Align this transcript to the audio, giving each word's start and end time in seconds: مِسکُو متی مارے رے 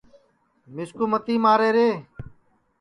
مِسکُو 0.73 1.05
متی 1.11 1.35
مارے 1.43 1.69
رے 1.75 1.89